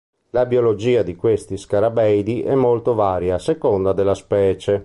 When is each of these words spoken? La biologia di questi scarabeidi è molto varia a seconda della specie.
La 0.31 0.47
biologia 0.47 1.03
di 1.03 1.15
questi 1.15 1.57
scarabeidi 1.57 2.41
è 2.41 2.55
molto 2.55 2.95
varia 2.95 3.35
a 3.35 3.37
seconda 3.37 3.93
della 3.93 4.15
specie. 4.15 4.79